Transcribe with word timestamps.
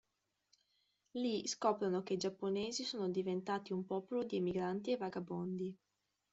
Lì 1.11 1.45
scoprono 1.45 2.01
che 2.01 2.13
i 2.13 2.17
giapponesi 2.17 2.81
sono 2.83 3.07
diventati 3.09 3.71
un 3.71 3.85
popolo 3.85 4.23
di 4.23 4.37
emigranti 4.37 4.93
e 4.93 4.97
vagabondi. 4.97 5.77